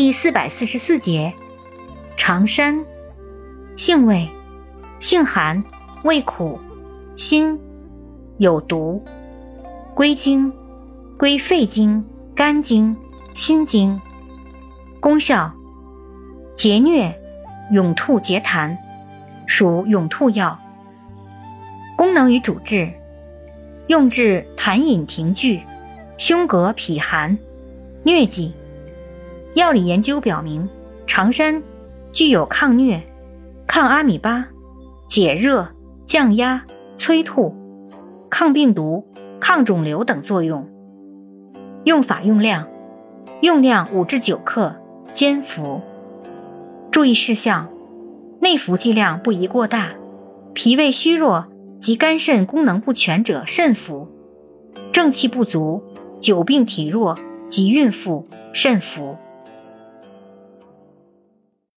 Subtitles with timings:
[0.00, 1.34] 第四百四十四节，
[2.16, 2.84] 长山，
[3.74, 4.28] 性味，
[5.00, 5.64] 性寒，
[6.04, 6.56] 味苦，
[7.16, 7.58] 辛，
[8.36, 9.04] 有毒，
[9.96, 10.52] 归经，
[11.18, 12.96] 归肺经、肝经、
[13.34, 14.00] 心经。
[15.00, 15.52] 功效，
[16.54, 17.12] 截疟、
[17.72, 18.78] 痈吐结痰，
[19.48, 20.56] 属痈吐药。
[21.96, 22.88] 功能与主治，
[23.88, 25.60] 用治痰饮停聚、
[26.16, 27.36] 胸膈痞寒、
[28.04, 28.54] 疟疾。
[29.58, 30.68] 药理研究表明，
[31.04, 31.60] 长山
[32.12, 33.00] 具有抗疟、
[33.66, 34.46] 抗阿米巴、
[35.08, 35.66] 解热、
[36.04, 36.64] 降压、
[36.96, 37.56] 催吐、
[38.30, 39.04] 抗病毒、
[39.40, 40.68] 抗肿瘤等作用。
[41.82, 42.68] 用法用量：
[43.40, 44.76] 用量五至九克，
[45.12, 45.80] 煎服。
[46.92, 47.66] 注意事项：
[48.40, 49.94] 内服剂量不宜过大，
[50.54, 51.46] 脾胃虚弱
[51.80, 54.06] 及肝肾功能不全者慎服，
[54.92, 55.82] 正气不足、
[56.20, 57.18] 久病体弱
[57.50, 59.16] 及孕妇慎服。